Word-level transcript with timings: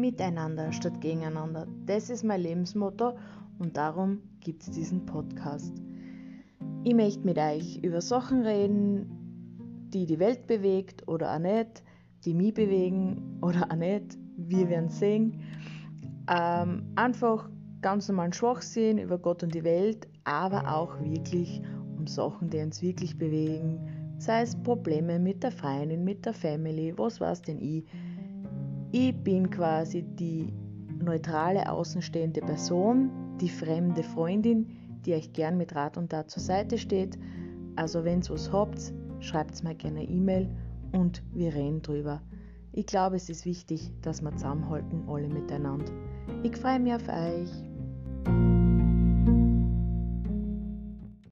Miteinander 0.00 0.72
statt 0.72 1.00
gegeneinander. 1.00 1.66
Das 1.86 2.10
ist 2.10 2.24
mein 2.24 2.40
Lebensmotto 2.40 3.16
und 3.58 3.76
darum 3.76 4.22
gibt 4.40 4.62
es 4.62 4.70
diesen 4.70 5.04
Podcast. 5.06 5.72
Ich 6.84 6.94
möchte 6.94 7.24
mit 7.24 7.38
euch 7.38 7.78
über 7.82 8.00
Sachen 8.00 8.42
reden, 8.42 9.90
die 9.92 10.06
die 10.06 10.18
Welt 10.18 10.46
bewegt 10.46 11.06
oder 11.06 11.34
auch 11.34 11.38
nicht, 11.38 11.82
die 12.24 12.34
mich 12.34 12.54
bewegen 12.54 13.38
oder 13.42 13.70
auch 13.70 13.76
nicht. 13.76 14.18
Wir 14.36 14.68
werden 14.68 14.88
sehen. 14.88 15.40
Ähm, 16.28 16.84
einfach 16.96 17.50
ganz 17.82 18.08
normalen 18.08 18.32
Schwachsinn 18.32 18.98
über 18.98 19.18
Gott 19.18 19.42
und 19.42 19.54
die 19.54 19.64
Welt, 19.64 20.08
aber 20.24 20.74
auch 20.74 20.98
wirklich 21.00 21.62
um 21.98 22.06
Sachen, 22.06 22.50
die 22.50 22.58
uns 22.58 22.82
wirklich 22.82 23.18
bewegen, 23.18 23.78
sei 24.18 24.42
es 24.42 24.56
Probleme 24.56 25.18
mit 25.18 25.42
der 25.42 25.52
Freundin, 25.52 26.04
mit 26.04 26.24
der 26.24 26.34
Family, 26.34 26.96
was 26.96 27.20
weiß 27.20 27.42
denn 27.42 27.60
ich. 27.60 27.84
Ich 28.92 29.14
bin 29.22 29.50
quasi 29.50 30.02
die 30.02 30.52
neutrale, 31.00 31.70
außenstehende 31.70 32.40
Person, 32.40 33.10
die 33.40 33.48
fremde 33.48 34.02
Freundin, 34.02 34.66
die 35.06 35.14
euch 35.14 35.32
gern 35.32 35.56
mit 35.56 35.74
Rat 35.74 35.96
und 35.96 36.10
Tat 36.10 36.30
zur 36.30 36.42
Seite 36.42 36.76
steht. 36.76 37.16
Also 37.76 38.04
wenn 38.04 38.20
ihr 38.20 38.30
was 38.30 38.52
habt, 38.52 38.92
schreibt 39.20 39.62
mir 39.62 39.74
gerne 39.74 40.00
eine 40.00 40.08
E-Mail 40.08 40.48
und 40.92 41.22
wir 41.32 41.54
reden 41.54 41.82
drüber. 41.82 42.20
Ich 42.72 42.86
glaube, 42.86 43.16
es 43.16 43.28
ist 43.28 43.46
wichtig, 43.46 43.90
dass 44.02 44.22
wir 44.22 44.34
zusammenhalten, 44.36 45.08
alle 45.08 45.28
miteinander. 45.28 45.92
Ich 46.42 46.56
freue 46.56 46.80
mich 46.80 46.94
auf 46.94 47.08
euch. 47.08 47.50